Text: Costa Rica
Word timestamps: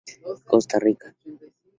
Costa 0.49 0.79
Rica 0.79 1.13